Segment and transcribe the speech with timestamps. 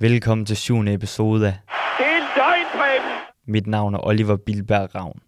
[0.00, 1.58] Velkommen til syvende episode af
[1.98, 3.10] Det er Preben!
[3.46, 5.20] Mit navn er Oliver Bilberg Ravn.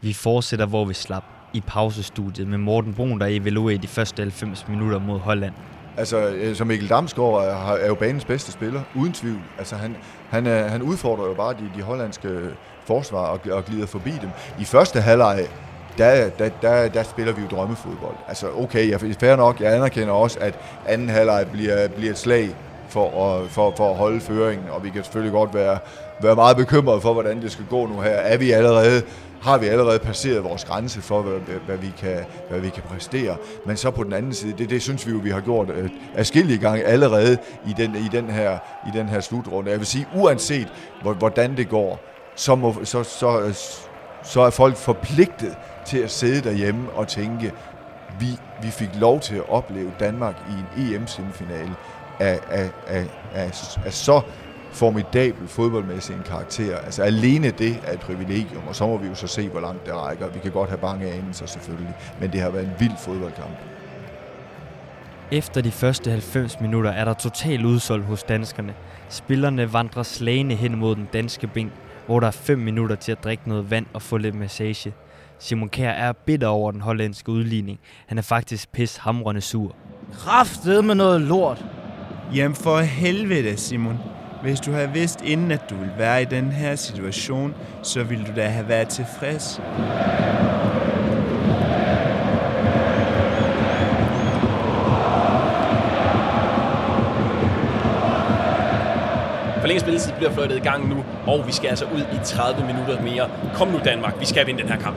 [0.00, 1.24] Vi fortsætter, hvor vi slap
[1.54, 5.54] i pausestudiet med Morten Brun, der evaluerer de første 90 minutter mod Holland.
[5.96, 9.40] Altså, øh, som Mikkel Damsgaard er, har- er jo banens bedste spiller, uden tvivl.
[9.58, 9.96] Altså, han,
[10.30, 12.50] han, er, han udfordrer jo bare de, de hollandske
[12.84, 14.30] forsvar og, og glider forbi dem.
[14.60, 15.46] I første halvleg,
[15.98, 18.16] der, der, der, der spiller vi jo drømmefodbold.
[18.28, 22.50] Altså, okay, jeg, fair nok, jeg anerkender også, at anden halvleg bliver, bliver et slag
[22.88, 25.78] for at, for, for at holde føringen, og vi kan selvfølgelig godt være,
[26.22, 28.10] være meget bekymrede for, hvordan det skal gå nu her.
[28.10, 29.02] Er vi allerede
[29.40, 32.82] har vi allerede passeret vores grænse for, hvad, hvad, hvad, vi, kan, hvad vi kan
[32.82, 33.36] præstere.
[33.66, 35.90] Men så på den anden side, det, det synes vi jo, vi har gjort øh,
[36.16, 39.70] afskillige gange allerede i den, i den, her, i den her slutrunde.
[39.70, 40.68] Jeg vil sige, uanset
[41.18, 42.00] hvordan det går,
[42.34, 43.52] så, må, så, så,
[44.22, 45.56] så er folk forpligtet
[45.88, 47.52] til at sidde derhjemme og tænke,
[48.20, 48.26] vi,
[48.62, 51.74] vi fik lov til at opleve Danmark i en EM-semifinale
[52.20, 53.50] af, af, af, af,
[53.84, 54.20] af så
[54.72, 56.76] formidabel fodboldmæssig en karakter.
[56.76, 59.86] Altså alene det er et privilegium, og så må vi jo så se, hvor langt
[59.86, 60.28] det rækker.
[60.28, 63.56] Vi kan godt have bange anelser selvfølgelig, men det har været en vild fodboldkamp.
[65.32, 68.74] Efter de første 90 minutter er der total udsolgt hos danskerne.
[69.08, 71.72] Spillerne vandrer slagende hen mod den danske bænk,
[72.06, 74.92] hvor der er 5 minutter til at drikke noget vand og få lidt massage.
[75.38, 77.78] Simon Kjær er bitter over den hollandske udligning.
[78.06, 79.74] Han er faktisk pis hamrende sur.
[80.12, 81.64] Kraftet med noget lort.
[82.34, 83.98] Jamen for helvede, Simon.
[84.42, 88.24] Hvis du havde vidst inden, at du ville være i den her situation, så ville
[88.24, 89.60] du da have været tilfreds.
[99.88, 103.28] Spilletid bliver fløjtet i gang nu, og vi skal altså ud i 30 minutter mere.
[103.54, 104.96] Kom nu Danmark, vi skal vinde den her kamp.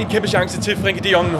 [0.00, 1.38] En kæmpe chance til Frenkie de Jong nu.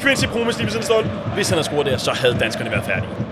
[0.00, 1.10] Quincy Promes lige ved siden af stolpen.
[1.34, 3.29] Hvis han havde scoret der, så havde danskerne været færdige.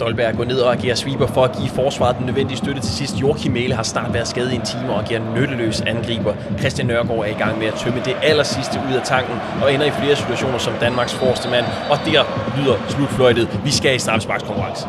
[0.00, 3.20] Dolberg gå ned og agerer sweeper for at give forsvaret den nødvendige støtte til sidst.
[3.20, 6.34] Joachim Mæle har snart været skadet i en time og agerer nytteløs angriber.
[6.58, 9.74] Christian Nørgaard er i gang med at tømme det aller sidste ud af tanken og
[9.74, 11.64] ender i flere situationer som Danmarks forreste mand.
[11.90, 12.22] Og der
[12.58, 13.60] lyder slutfløjtet.
[13.64, 14.86] Vi skal i straffesparkskonkurrence.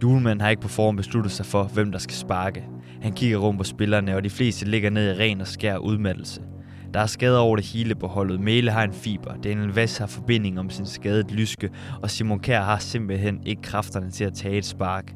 [0.00, 2.64] Duelmand har ikke på forhånd besluttet sig for, hvem der skal sparke.
[3.02, 6.40] Han kigger rundt på spillerne, og de fleste ligger ned i ren og skær udmattelse.
[6.94, 8.40] Der er skader over det hele på holdet.
[8.40, 11.70] Mæle har en fiber, Daniel Vass har forbinding om sin skadet lyske,
[12.02, 15.14] og Simon Kær har simpelthen ikke kræfterne til at tage et spark.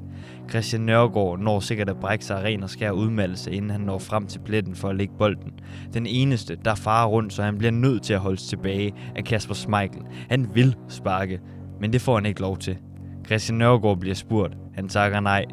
[0.50, 4.26] Christian Nørgaard når sikkert at brække sig ren og skær udmattelse, inden han når frem
[4.26, 5.52] til pletten for at lægge bolden.
[5.94, 9.54] Den eneste, der farer rundt, så han bliver nødt til at holdes tilbage, er Kasper
[9.54, 10.02] Schmeichel.
[10.30, 11.40] Han vil sparke,
[11.80, 12.76] men det får han ikke lov til.
[13.26, 14.56] Christian Nørgaard bliver spurgt.
[14.74, 15.44] Han takker nej.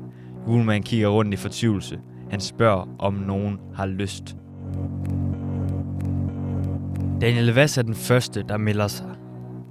[0.47, 2.00] Julemand kigger rundt i fortvivlelse.
[2.30, 4.36] Han spørger, om nogen har lyst.
[7.22, 9.07] Daniel Vass er den første, der melder sig.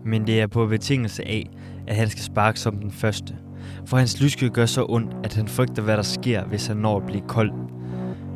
[0.05, 1.51] Men det er på betingelse af,
[1.87, 3.35] at han skal sparke som den første.
[3.87, 6.97] For hans lyske gør så ondt, at han frygter, hvad der sker, hvis han når
[6.97, 7.53] at blive kold.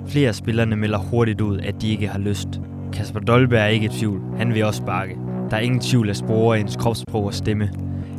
[0.06, 2.48] Flere af spillerne melder hurtigt ud, at de ikke har lyst.
[2.92, 4.22] Kasper Dolberg er ikke i tvivl.
[4.38, 5.16] Han vil også sparke.
[5.50, 7.70] Der er ingen tvivl at spore i hans kropsprog og stemme.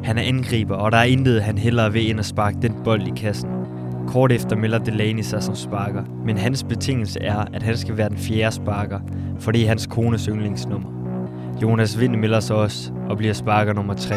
[0.03, 3.07] Han er angriber, og der er intet, han hellere vil end at sparke den bold
[3.07, 3.49] i kassen.
[4.13, 8.09] Kort efter melder Delaney sig som sparker, men hans betingelse er, at han skal være
[8.09, 8.99] den fjerde sparker,
[9.39, 10.89] for det er hans kones yndlingsnummer.
[11.61, 14.15] Jonas Vind melder sig også og bliver sparker nummer 3.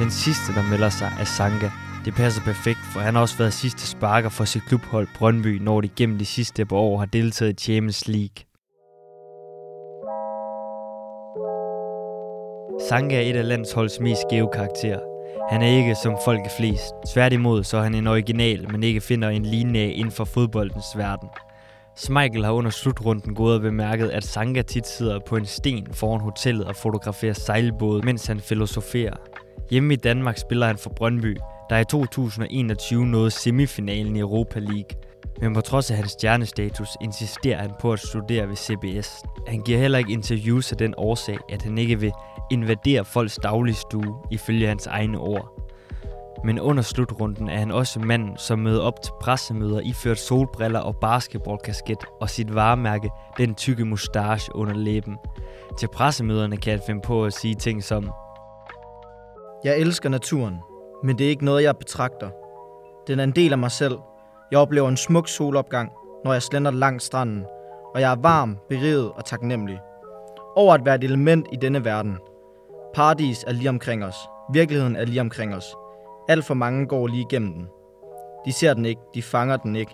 [0.00, 1.70] Den sidste, der melder sig, er Sanka.
[2.04, 5.80] Det passer perfekt, for han har også været sidste sparker for sit klubhold Brøndby, når
[5.80, 8.38] de gennem de sidste par år har deltaget i Champions League.
[12.88, 15.17] Sanka er et af landsholdets mest skæve karakterer.
[15.50, 16.94] Han er ikke som folk er flest.
[17.12, 21.28] Tværtimod så er han en original, men ikke finder en lignende inden for fodboldens verden.
[21.96, 26.20] Smeichel har under slutrunden gået og bemærket, at Sanka tit sidder på en sten foran
[26.20, 29.16] hotellet og fotograferer sejlbåde, mens han filosoferer.
[29.70, 31.36] Hjemme i Danmark spiller han for Brøndby,
[31.70, 35.07] der i 2021 nåede semifinalen i Europa League.
[35.40, 39.22] Men på trods af hans stjernestatus insisterer han på at studere ved CBS.
[39.46, 42.12] Han giver heller ikke interviews af den årsag, at han ikke vil
[42.50, 45.58] invadere folks dagligstue, ifølge hans egne ord.
[46.44, 50.96] Men under slutrunden er han også manden, som møder op til pressemøder iført solbriller og
[50.96, 55.16] basketballkasket og sit varemærke, den tykke mustache under læben.
[55.78, 58.10] Til pressemøderne kan han finde på at sige ting som
[59.64, 60.56] Jeg elsker naturen,
[61.04, 62.30] men det er ikke noget, jeg betragter.
[63.06, 63.98] Den er en del af mig selv.
[64.50, 65.92] Jeg oplever en smuk solopgang,
[66.24, 67.44] når jeg slænder langs stranden,
[67.94, 69.78] og jeg er varm, beriget og taknemmelig.
[70.56, 72.18] Over at være et element i denne verden.
[72.94, 74.16] Paradis er lige omkring os.
[74.52, 75.64] Virkeligheden er lige omkring os.
[76.28, 77.66] Alt for mange går lige igennem den.
[78.46, 79.92] De ser den ikke, de fanger den ikke,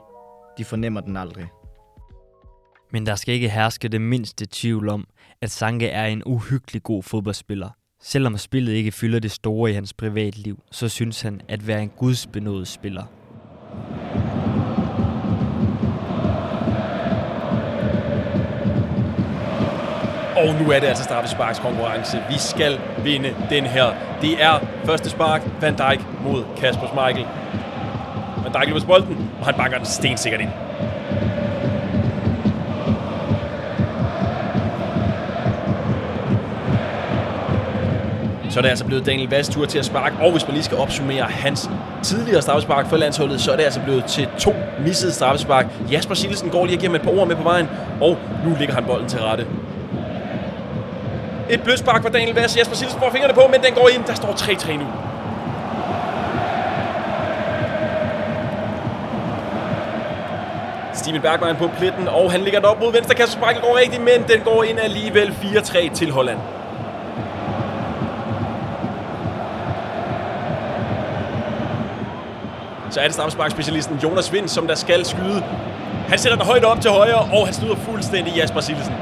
[0.58, 1.48] de fornemmer den aldrig.
[2.92, 5.04] Men der skal ikke herske det mindste tvivl om,
[5.40, 7.68] at Sanke er en uhyggelig god fodboldspiller.
[8.02, 11.92] Selvom spillet ikke fylder det store i hans privatliv, så synes han at være en
[11.96, 13.04] gudsbenået spiller.
[20.44, 22.22] Og nu er det altså straffesparks konkurrence.
[22.28, 23.84] Vi skal vinde den her.
[24.20, 25.42] Det er første spark.
[25.60, 27.26] Van Dijk mod Kasper Schmeichel.
[28.42, 30.50] Van Dijk løber bolden, og han banker den stensikkert ind.
[38.50, 40.64] Så er det altså blevet Daniel Vass tur til at sparke, og hvis man lige
[40.64, 41.70] skal opsummere hans
[42.02, 45.66] tidligere straffespark for landsholdet, så er det altså blevet til to missede straffespark.
[45.90, 47.68] Jasper Silsen går lige og giver ham et par ord med på vejen,
[48.00, 49.46] og nu ligger han bolden til rette.
[51.50, 52.56] Et blødspark fra Daniel Vass.
[52.56, 54.04] Jasper Silsen får fingrene på, men den går ind.
[54.04, 54.86] Der står 3-3 nu.
[60.94, 63.14] Steven Bergman på pletten, og han ligger op mod venstre.
[63.14, 66.38] Kasper Sparkel går rigtigt, men den går ind alligevel 4-3 til Holland.
[72.90, 75.44] Så er det straffesparkspecialisten Jonas Vind, som der skal skyde.
[76.08, 78.94] Han sætter den højt op til højre, og han snyder fuldstændig Jasper Silsen.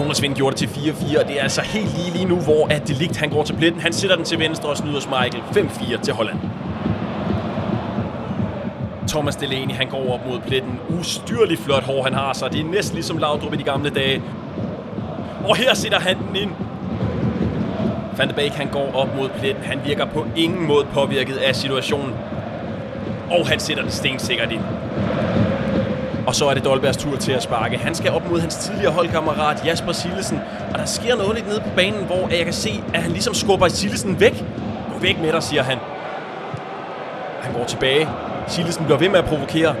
[0.00, 2.66] Jonas Vind gjorde det til 4-4, og det er altså helt lige lige nu, hvor
[2.66, 3.80] at Delict han går til pletten.
[3.80, 6.38] Han sætter den til venstre og snyder Michael 5-4 til Holland.
[9.08, 10.80] Thomas Delaney, han går op mod pletten.
[11.00, 14.22] Ustyrligt flot hår, han har så Det er næsten ligesom Laudrup i de gamle dage.
[15.48, 16.50] Og her sætter han den ind.
[18.16, 19.64] Van de Beek, han går op mod pletten.
[19.64, 22.14] Han virker på ingen måde påvirket af situationen.
[23.30, 24.62] Og han sætter den stensikkert ind.
[26.30, 27.78] Og så er det Dolbergs tur til at sparke.
[27.78, 30.40] Han skal op mod hans tidligere holdkammerat Jasper Sillesen.
[30.72, 33.34] Og der sker noget lidt nede på banen, hvor jeg kan se, at han ligesom
[33.34, 34.44] skubber Sillesen væk.
[34.92, 35.78] Gå væk med dig, siger han.
[37.40, 38.08] Han går tilbage.
[38.46, 39.74] Sillesen bliver ved med at provokere.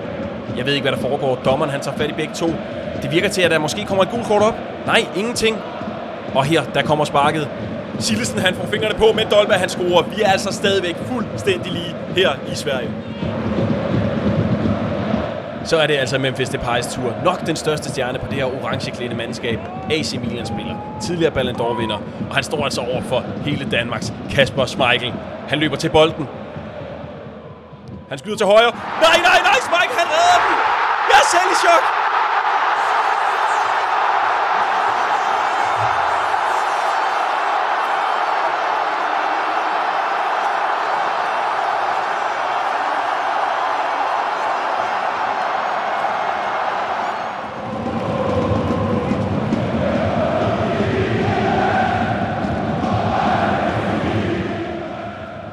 [0.56, 1.34] Jeg ved ikke, hvad der foregår.
[1.34, 2.46] Dommeren han tager fat i begge to.
[3.02, 4.54] Det virker til, at der måske kommer et gult kort op.
[4.86, 5.56] Nej, ingenting.
[6.34, 7.48] Og her, der kommer sparket.
[7.98, 10.02] Sillesen han får fingrene på, men Dolberg han scorer.
[10.02, 12.90] Vi er altså stadigvæk fuldstændig lige her i Sverige.
[15.70, 17.14] Så er det altså Memphis Depay's tur.
[17.24, 19.58] Nok den største stjerne på det her orange mandskab.
[19.90, 20.98] AC Milan spiller.
[21.02, 21.98] Tidligere Ballon d'Or vinder.
[22.28, 25.12] Og han står altså over for hele Danmarks Kasper Schmeichel.
[25.48, 26.28] Han løber til bolden.
[28.08, 28.72] Han skyder til højre.
[29.06, 30.56] Nej, nej, nej, Schmeichel han redder den.
[31.10, 31.99] Jeg er selv i chok.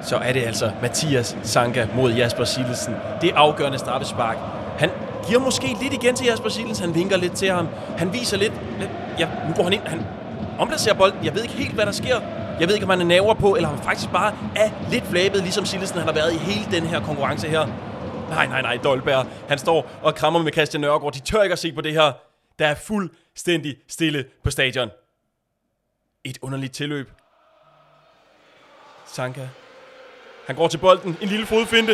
[0.08, 2.96] Så er det altså Mathias Sanka mod Jasper Silesen.
[3.22, 4.38] Det afgørende straffespark.
[4.80, 4.90] Han
[5.28, 6.86] giver måske lidt igen til Jasper Silesen.
[6.86, 7.68] Han vinker lidt til ham.
[7.98, 8.54] Han viser lidt...
[8.80, 8.90] lidt
[9.20, 9.82] ja, nu går han ind.
[9.82, 10.06] Han
[10.60, 11.26] omplacerer bolden.
[11.26, 12.20] Jeg ved ikke helt, hvad der sker.
[12.60, 15.06] Jeg ved ikke, om han er naver på, eller om han faktisk bare er lidt
[15.06, 17.68] flabet, ligesom Silesen han har været i hele den her konkurrence her.
[18.30, 19.26] Nej, nej, nej, Dolberg.
[19.50, 21.14] Han står og krammer med Christian Nørgaard.
[21.14, 22.12] De tør ikke at se på det her.
[22.60, 24.90] Der er fuldstændig stille på stadion.
[26.24, 27.12] Et underligt tilløb.
[29.06, 29.48] Sanka
[30.48, 31.18] han går til bolden.
[31.22, 31.94] En lille fodfinte.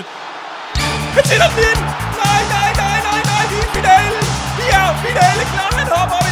[1.18, 1.82] Han sætter den ind!
[2.24, 4.24] Nej, nej, nej, nej, nej, vi er i finalen!
[4.60, 5.70] Vi er finale klar!
[5.80, 6.23] Han hopper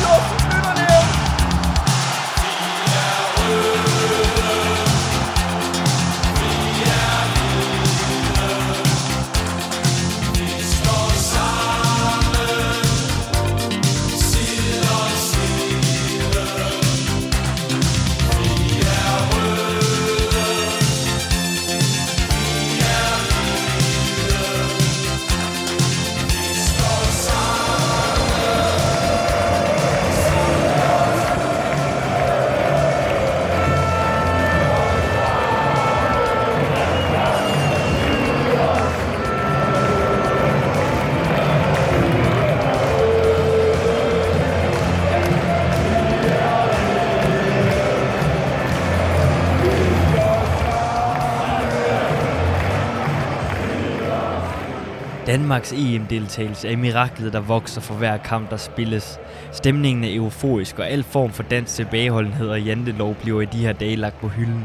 [55.51, 59.20] Danmarks EM-deltagelse er miraklet, der vokser for hver kamp, der spilles.
[59.51, 63.74] Stemningen er euforisk, og al form for dansk tilbageholdenhed og jantelov bliver i de her
[63.74, 64.63] dage lagt på hylden.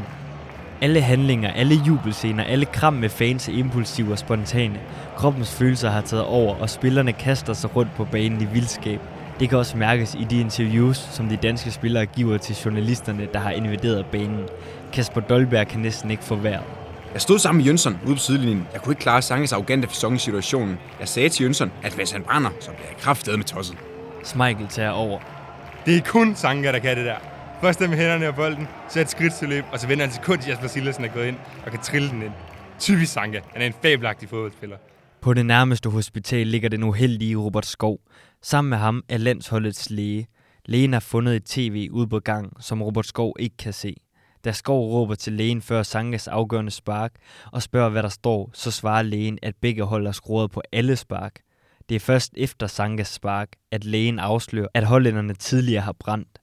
[0.81, 4.79] Alle handlinger, alle jubelscener, alle kram med fans er impulsive og spontane.
[5.15, 8.99] Kroppens følelser har taget over, og spillerne kaster sig rundt på banen i vildskab.
[9.39, 13.39] Det kan også mærkes i de interviews, som de danske spillere giver til journalisterne, der
[13.39, 14.45] har invaderet banen.
[14.93, 16.76] Kasper Dolberg kan næsten ikke få vejret.
[17.17, 18.67] Jeg stod sammen med Jønsson ude på sidelinjen.
[18.73, 20.77] Jeg kunne ikke klare Sanges arrogante fasong i situationen.
[20.99, 23.77] Jeg sagde til Jønsson, at hvis han brænder, så bliver jeg kraftedet med tosset.
[24.23, 25.19] Smeichel tager over.
[25.85, 27.15] Det er kun Sanka, der kan det der.
[27.61, 30.39] Først med hænderne og bolden, så et skridt til løb, og så vender han sekund
[30.39, 32.33] til Jasper Sillersen er gået ind og kan trille den ind.
[32.79, 33.39] Typisk Sanka.
[33.53, 34.77] Han er en fabelagtig fodboldspiller.
[35.21, 37.99] På det nærmeste hospital ligger den uheldige Robert Skov.
[38.43, 40.27] Sammen med ham er landsholdets læge.
[40.65, 43.95] Lægen har fundet et tv ude på gang, som Robert Skov ikke kan se.
[44.47, 47.11] Da Skov råber til lægen før Sankas afgørende spark
[47.51, 50.95] og spørger, hvad der står, så svarer lægen, at begge hold er skruet på alle
[50.95, 51.39] spark.
[51.89, 56.39] Det er først efter Sankas spark, at lægen afslører, at hollænderne tidligere har brændt.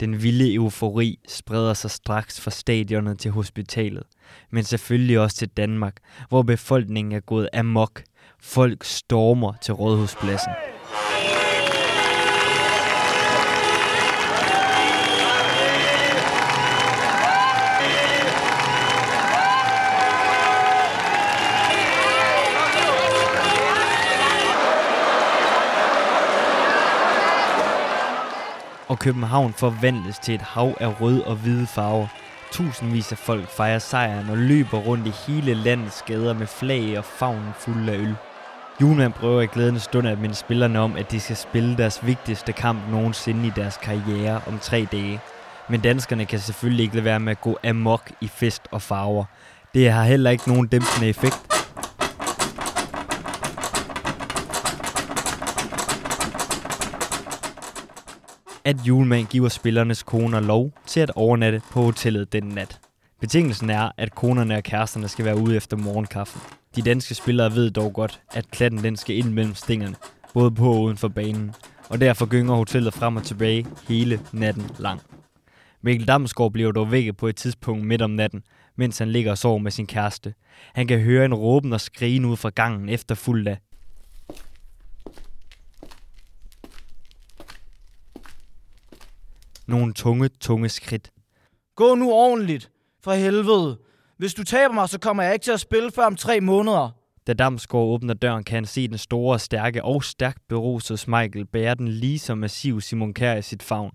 [0.00, 4.02] Den vilde eufori spreder sig straks fra stadionet til hospitalet,
[4.50, 5.96] men selvfølgelig også til Danmark,
[6.28, 8.02] hvor befolkningen er gået amok.
[8.40, 10.52] Folk stormer til rådhuspladsen.
[28.88, 32.06] Og København forvandles til et hav af rød og hvide farver.
[32.52, 37.04] Tusindvis af folk fejrer sejren og løber rundt i hele landets gader med flag og
[37.04, 38.14] favnen fuld af øl.
[38.80, 42.52] Julemand prøver i glædende stund at minde spillerne om, at de skal spille deres vigtigste
[42.52, 45.20] kamp nogensinde i deres karriere om tre dage.
[45.68, 49.24] Men danskerne kan selvfølgelig ikke lade være med at gå amok i fest og farver.
[49.74, 51.57] Det har heller ikke nogen dæmpende effekt,
[58.68, 62.80] at julemand giver spillernes koner lov til at overnatte på hotellet den nat.
[63.20, 66.40] Betingelsen er, at konerne og kæresterne skal være ude efter morgenkaffen.
[66.76, 69.96] De danske spillere ved dog godt, at klatten den skal ind mellem stingerne,
[70.34, 71.54] både på og uden for banen,
[71.88, 75.00] og derfor gynger hotellet frem og tilbage hele natten lang.
[75.82, 78.42] Mikkel Damsgaard bliver dog vækket på et tidspunkt midt om natten,
[78.76, 80.34] mens han ligger og sover med sin kæreste.
[80.74, 83.58] Han kan høre en råben og skrigen ud fra gangen efter fuld af
[89.68, 91.10] nogle tunge, tunge skridt.
[91.76, 92.70] Gå nu ordentligt.
[93.04, 93.78] For helvede.
[94.16, 96.90] Hvis du taber mig, så kommer jeg ikke til at spille før om tre måneder.
[97.26, 101.74] Da Damsgaard åbner døren, kan han se den store, stærke og stærkt berusede Michael bære
[101.74, 103.90] den lige så massiv Simon Kjær i sit favn.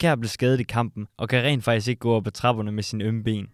[0.00, 2.82] Kjær blev skadet i kampen, og kan rent faktisk ikke gå op ad trapperne med
[2.82, 3.46] sin ømme ben.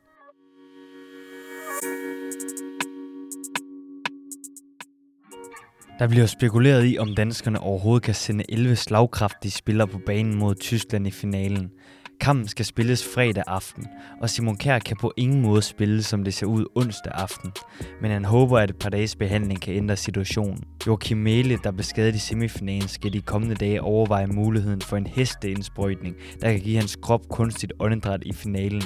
[5.99, 10.55] Der bliver spekuleret i, om danskerne overhovedet kan sende 11 slagkraftige spillere på banen mod
[10.55, 11.71] Tyskland i finalen.
[12.21, 13.87] Kampen skal spilles fredag aften,
[14.21, 17.53] og Simon Kjær kan på ingen måde spille, som det ser ud onsdag aften.
[18.01, 20.65] Men han håber, at et par dages behandling kan ændre situationen.
[20.87, 25.07] Joachim Mæle, der blev skadet i semifinalen, skal de kommende dage overveje muligheden for en
[25.07, 28.83] hesteindsprøjtning, der kan give hans krop kunstigt åndedræt i finalen.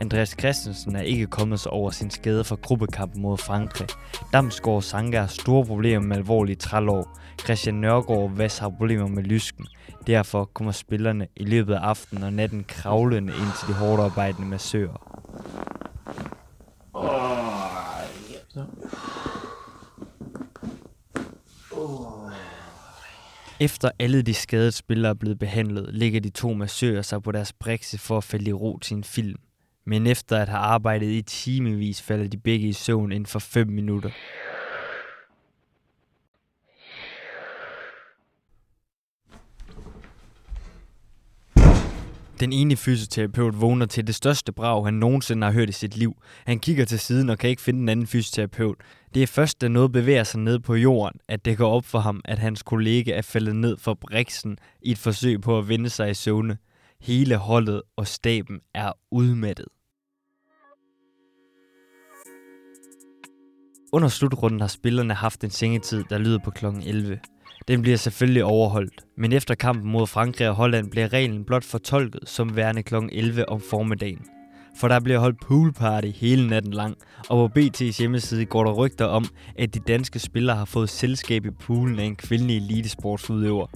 [0.00, 3.88] Andreas Christensen er ikke kommet sig over sin skade fra gruppekampen mod Frankrig.
[4.32, 7.20] Damsgaard Sanka har store problemer med alvorlige trælår.
[7.44, 9.66] Christian Nørgaard Vass har problemer med lysken.
[10.06, 14.48] Derfor kommer spillerne i løbet af aftenen og natten kravlende ind til de hårdt arbejdende
[14.48, 15.24] massører.
[23.60, 27.52] Efter alle de skadede spillere er blevet behandlet, ligger de to massører sig på deres
[27.52, 29.38] brikse for at falde i ro til en film.
[29.86, 33.68] Men efter at have arbejdet i timevis, falder de begge i søvn inden for 5
[33.68, 34.10] minutter.
[42.40, 46.14] Den ene fysioterapeut vågner til det største brag, han nogensinde har hørt i sit liv.
[46.46, 48.76] Han kigger til siden og kan ikke finde en anden fysioterapeut.
[49.14, 51.98] Det er først, da noget bevæger sig ned på jorden, at det går op for
[51.98, 55.90] ham, at hans kollega er faldet ned for briksen i et forsøg på at vende
[55.90, 56.58] sig i søvne.
[57.00, 59.66] Hele holdet og staben er udmattet.
[63.92, 66.66] Under slutrunden har spillerne haft en sengetid, der lyder på kl.
[66.66, 67.20] 11.
[67.68, 72.20] Den bliver selvfølgelig overholdt, men efter kampen mod Frankrig og Holland bliver reglen blot fortolket
[72.24, 72.94] som værende kl.
[73.12, 74.26] 11 om formiddagen.
[74.80, 76.96] For der bliver holdt poolparty hele natten lang,
[77.28, 79.24] og på BT's hjemmeside går der rygter om,
[79.58, 83.66] at de danske spillere har fået selskab i poolen af en kvindelig elitesportsudøver.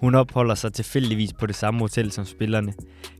[0.00, 2.72] Hun opholder sig tilfældigvis på det samme hotel som spillerne.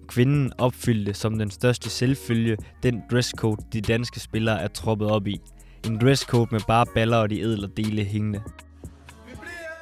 [0.08, 5.40] Kvinden opfyldte som den største selvfølge den dresscode, de danske spillere er troppet op i.
[5.86, 8.40] En dresscode med bare baller og de ædle dele hængende.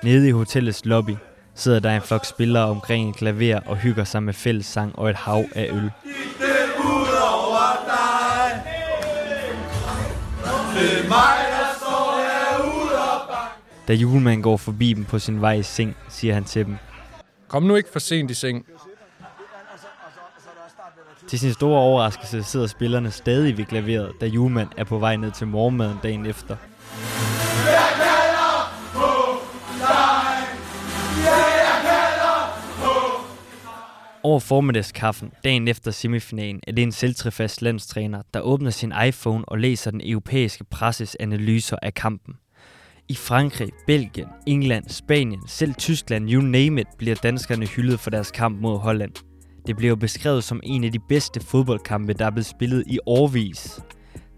[0.02, 1.16] Nede i hotellets lobby
[1.54, 5.16] sidder der en flok spillere omkring et klaver og hygger sig med fællessang og et
[5.16, 5.90] hav af øl.
[13.88, 16.76] Da julemanden går forbi dem på sin vej i seng, siger han til dem.
[17.48, 18.66] Kom nu ikke for sent i seng.
[21.28, 25.30] Til sin store overraskelse sidder spillerne stadig ved klaveret, da Julemand er på vej ned
[25.30, 26.56] til morgenmaden dagen efter.
[34.24, 39.58] Over formiddagskaffen, dagen efter semifinalen, er det en selvtrefast landstræner, der åbner sin iPhone og
[39.58, 42.34] læser den europæiske presses analyser af kampen.
[43.08, 48.30] I Frankrig, Belgien, England, Spanien, selv Tyskland, you name it, bliver danskerne hyldet for deres
[48.30, 49.12] kamp mod Holland.
[49.66, 53.80] Det bliver beskrevet som en af de bedste fodboldkampe, der er blevet spillet i årvis.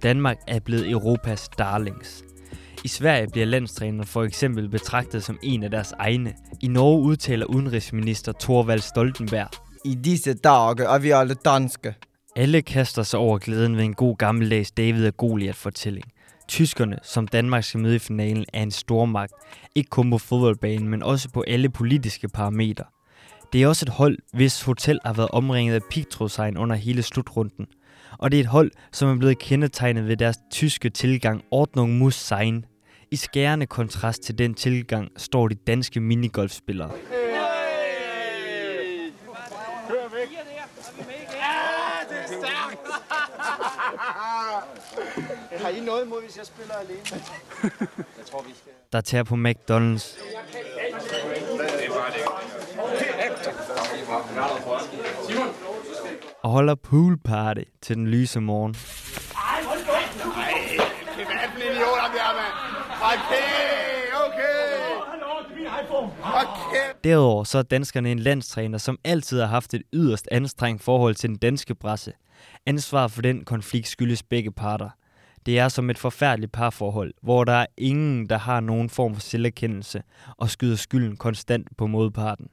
[0.02, 2.24] Danmark er blevet Europas darlings.
[2.84, 6.34] I Sverige bliver landstræneren for eksempel betragtet som en af deres egne.
[6.62, 9.63] I Norge udtaler udenrigsminister Thorvald Stoltenberg.
[9.86, 11.94] I disse dage er vi alle danske.
[12.36, 16.04] Alle kaster sig over glæden ved en god gammeldags David og Goliath fortælling.
[16.48, 19.32] Tyskerne, som Danmark skal møde i finalen, er en stormagt.
[19.74, 22.84] Ikke kun på fodboldbanen, men også på alle politiske parametre.
[23.52, 27.66] Det er også et hold, hvis hotel har været omringet af pigtrådsegn under hele slutrunden.
[28.18, 32.14] Og det er et hold, som er blevet kendetegnet ved deres tyske tilgang Ordnung muss
[32.14, 32.64] sein.
[33.10, 36.90] I skærende kontrast til den tilgang står de danske minigolfspillere.
[45.64, 47.00] Har I noget imod, hvis jeg spiller alene?
[48.18, 48.72] jeg tror, vi skal...
[48.92, 50.20] der tager på McDonald's.
[56.42, 58.74] Og holder pool party til den lyse morgen.
[67.04, 71.28] Derudover så er danskerne en landstræner, som altid har haft et yderst anstrengt forhold til
[71.28, 72.12] den danske presse.
[72.66, 74.90] Ansvar for den konflikt skyldes begge parter.
[75.46, 79.20] Det er som et forfærdeligt parforhold, hvor der er ingen, der har nogen form for
[79.20, 80.02] selverkendelse
[80.36, 82.46] og skyder skylden konstant på modparten.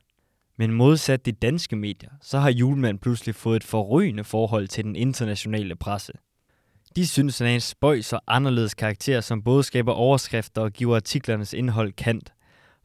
[0.58, 4.96] Men modsat de danske medier, så har Julemand pludselig fået et forrygende forhold til den
[4.96, 6.14] internationale presse.
[6.96, 10.96] De synes, han er en spøjs og anderledes karakter, som både skaber overskrifter og giver
[10.96, 12.34] artiklernes indhold kant.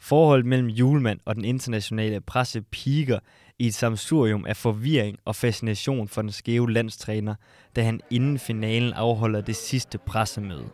[0.01, 3.19] Forholdet mellem Julemand og den internationale presse piker
[3.59, 7.35] i et samsurium af forvirring og fascination for den skæve landstræner,
[7.77, 10.69] da han inden finalen afholder det sidste pressemøde.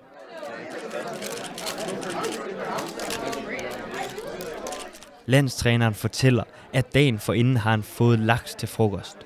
[5.27, 9.17] Landstræneren fortæller, at dagen forinden har han fået laks til frokost.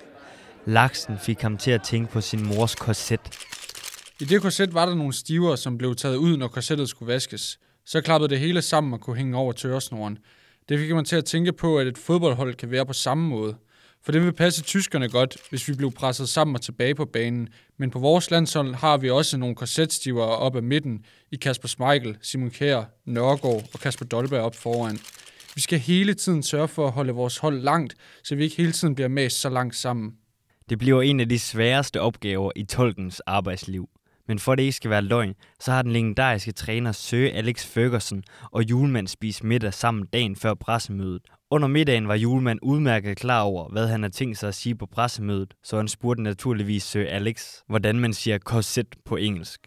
[0.67, 3.21] Laksen fik ham til at tænke på sin mors korset.
[4.21, 7.59] I det korset var der nogle stiver, som blev taget ud, når korsettet skulle vaskes.
[7.87, 10.19] Så klappede det hele sammen og kunne hænge over tørresnoren.
[10.69, 13.57] Det fik mig til at tænke på, at et fodboldhold kan være på samme måde.
[14.05, 17.49] For det vil passe tyskerne godt, hvis vi blev presset sammen og tilbage på banen.
[17.79, 22.17] Men på vores landshold har vi også nogle korsetstiver op ad midten i Kasper Schmeichel,
[22.23, 24.99] Simon Kjær, Nørgaard og Kasper Dolberg op foran.
[25.55, 28.73] Vi skal hele tiden sørge for at holde vores hold langt, så vi ikke hele
[28.73, 30.13] tiden bliver mast så langt sammen.
[30.69, 33.89] Det bliver en af de sværeste opgaver i tolkens arbejdsliv.
[34.29, 37.67] Men for at det ikke skal være løgn, så har den legendariske træner Søge Alex
[37.67, 41.23] Ferguson og Julemand spist middag sammen dagen før pressemødet.
[41.51, 44.87] Under middagen var Julemand udmærket klar over, hvad han havde tænkt sig at sige på
[44.87, 49.61] pressemødet, så han spurgte naturligvis Søge Alex, hvordan man siger korset på engelsk.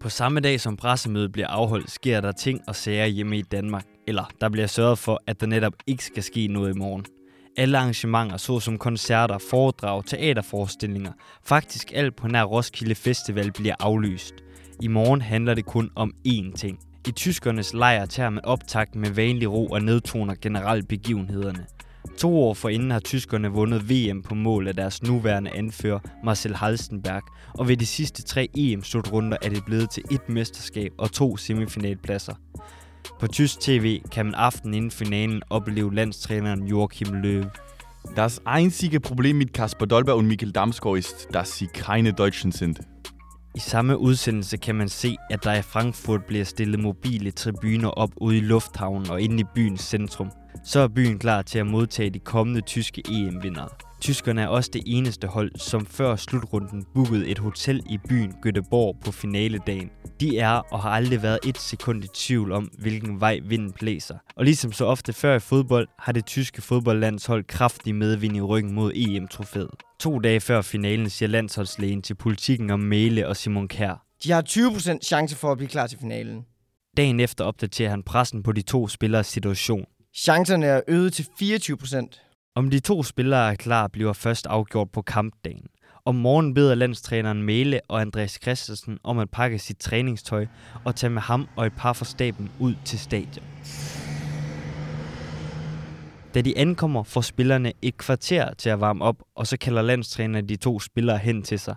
[0.00, 3.84] På samme dag som pressemødet bliver afholdt, sker der ting og sager hjemme i Danmark.
[4.08, 7.04] Eller der bliver sørget for, at der netop ikke skal ske noget i morgen.
[7.58, 11.12] Alle arrangementer, såsom koncerter, foredrag, teaterforestillinger,
[11.44, 14.34] faktisk alt på nær Roskilde Festival bliver aflyst.
[14.82, 16.78] I morgen handler det kun om én ting.
[17.08, 21.66] I tyskernes lejr tager man optakt med vanlig ro og nedtoner generelt begivenhederne.
[22.18, 27.22] To år forinden har tyskerne vundet VM på mål af deres nuværende anfører Marcel Halstenberg,
[27.58, 32.34] og ved de sidste tre EM-slutrunder er det blevet til et mesterskab og to semifinalpladser.
[33.20, 37.44] På tysk tv kan man aften inden finalen opleve landstræneren Joachim Löw.
[38.16, 42.80] Das einzige Problem mit Kasper Dolberg und Mikkel Damsgaard ist, dass sie keine Deutschen sind.
[43.56, 48.10] I samme udsendelse kan man se, at der i Frankfurt bliver stillet mobile tribuner op
[48.16, 50.30] ude i lufthavnen og inde i byens centrum.
[50.64, 53.68] Så er byen klar til at modtage de kommende tyske EM-vindere.
[54.06, 59.00] Tyskerne er også det eneste hold, som før slutrunden bookede et hotel i byen Göteborg
[59.04, 59.90] på finaledagen.
[60.20, 64.18] De er og har aldrig været et sekund i tvivl om, hvilken vej vinden blæser.
[64.36, 68.72] Og ligesom så ofte før i fodbold, har det tyske fodboldlandshold kraftig medvind i ryggen
[68.72, 69.82] mod EM-trofæet.
[70.00, 74.06] To dage før finalen siger landsholdslægen til politikken om Mæle og Simon Kær.
[74.24, 76.44] De har 20% chance for at blive klar til finalen.
[76.96, 79.84] Dagen efter opdaterer han pressen på de to spillers situation.
[80.14, 82.25] Chancerne er øget til 24%.
[82.56, 85.66] Om de to spillere er klar, bliver først afgjort på kampdagen.
[86.04, 90.46] Om morgenen beder landstræneren Mæle og Andreas Christensen om at pakke sit træningstøj
[90.84, 93.44] og tage med ham og et par fra staben ud til stadion.
[96.34, 100.48] Da de ankommer, får spillerne et kvarter til at varme op, og så kalder landstræneren
[100.48, 101.74] de to spillere hen til sig.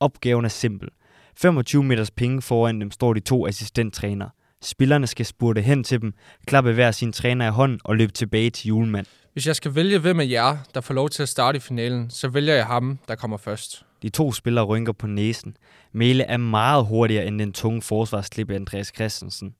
[0.00, 0.88] Opgaven er simpel.
[1.36, 4.30] 25 meters penge foran dem står de to assistenttrænere.
[4.62, 6.14] Spillerne skal spurte hen til dem,
[6.46, 9.06] klappe hver sin træner i hånden og løbe tilbage til julemand.
[9.32, 12.10] Hvis jeg skal vælge, hvem af jer, der får lov til at starte i finalen,
[12.10, 13.84] så vælger jeg ham, der kommer først.
[14.02, 15.56] De to spillere rynker på næsen.
[15.92, 19.54] Mæle er meget hurtigere end den tunge forsvarsklip af Andreas Christensen.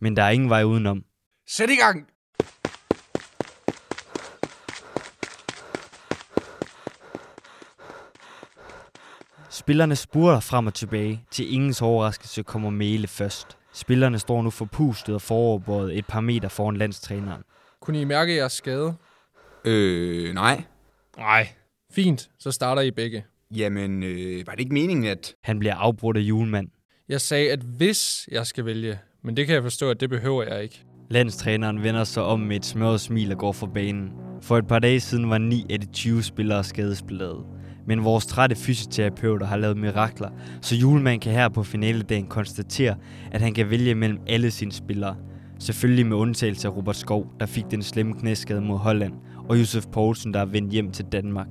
[0.00, 1.04] Men der er ingen vej udenom.
[1.48, 2.06] Sæt i gang!
[9.50, 11.24] Spillerne spurter frem og tilbage.
[11.30, 13.56] Til ingens overraskelse kommer Mæle først.
[13.72, 17.42] Spillerne står nu forpustet og foroverbøjet et par meter foran landstræneren.
[17.80, 18.94] Kunne I mærke jeres skade?
[19.68, 20.62] Øh, nej.
[21.16, 21.48] Nej.
[21.92, 23.24] Fint, så starter I begge.
[23.56, 25.34] Jamen, øh, var det ikke meningen, at...
[25.44, 26.68] Han bliver afbrudt af julemand.
[27.08, 30.42] Jeg sagde, at hvis jeg skal vælge, men det kan jeg forstå, at det behøver
[30.42, 30.84] jeg ikke.
[31.10, 34.10] Landstræneren vender sig om med et smørret smil og går fra banen.
[34.42, 37.44] For et par dage siden var 9 af de 20 spillere skadesbladet.
[37.86, 40.30] Men vores trætte fysioterapeuter har lavet mirakler,
[40.62, 42.96] så julemand kan her på finaledagen konstatere,
[43.32, 45.16] at han kan vælge mellem alle sine spillere.
[45.58, 49.12] Selvfølgelig med undtagelse af Robert Skov, der fik den slemme knæskade mod Holland,
[49.48, 51.48] og Josef Poulsen, der er vendt hjem til Danmark.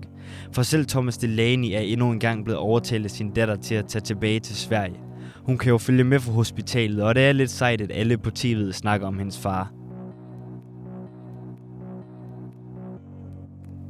[0.52, 4.02] For selv Thomas Delaney er endnu engang blevet overtalt af sin datter til at tage
[4.02, 5.00] tilbage til Sverige.
[5.44, 8.30] Hun kan jo følge med fra hospitalet, og det er lidt sejt, at alle på
[8.40, 9.72] tv'et snakker om hendes far.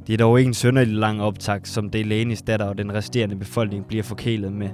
[0.08, 3.86] Det er dog ikke en sønderlig lang optag, som Delaney's datter og den resterende befolkning
[3.86, 4.70] bliver forkælet med.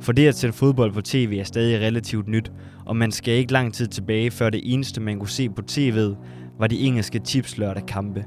[0.00, 2.52] For det at sende fodbold på tv er stadig relativt nyt,
[2.86, 6.16] og man skal ikke lang tid tilbage, før det eneste, man kunne se på tv'et,
[6.58, 8.24] var de engelske tipslørdag kampe.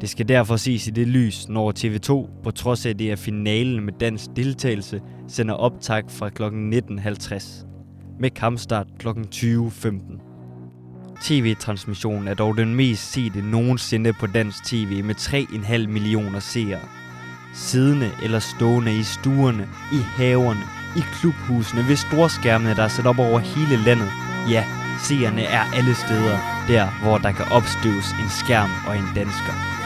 [0.00, 3.84] Det skal derfor ses i det lys, når TV2, på trods af det er finalen
[3.84, 6.42] med dansk deltagelse, sender optag fra kl.
[6.42, 7.66] 19.50
[8.20, 9.08] med kampstart kl.
[9.08, 10.26] 20.15.
[11.22, 16.80] TV-transmissionen er dog den mest sete nogensinde på dansk tv med 3,5 millioner seere.
[17.54, 20.64] Siddende eller stående i stuerne, i haverne,
[20.96, 24.10] i klubhusene, ved storskærmene, der er sat op over hele landet.
[24.50, 24.64] Ja,
[25.08, 29.85] seerne er alle steder, der hvor der kan opstøves en skærm og en dansker.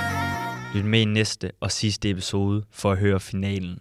[0.75, 3.79] Lyt med i næste og sidste episode for at høre finalen.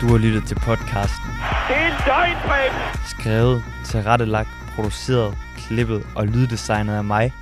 [0.00, 1.30] Du har lyttet til podcasten.
[1.68, 2.78] Det er en Preben!
[3.06, 7.32] Skrevet, tilrettelagt, produceret, klippet og lyddesignet af mig,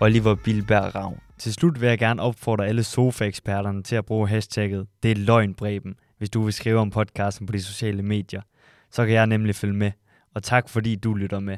[0.00, 1.20] Oliver Bilberg Ravn.
[1.38, 5.94] Til slut vil jeg gerne opfordre alle sofa-eksperterne til at bruge hashtagget Det er løgnbreben,
[6.18, 8.42] hvis du vil skrive om podcasten på de sociale medier.
[8.90, 9.92] Så kan jeg nemlig følge med.
[10.34, 11.56] Og tak fordi du lytter med.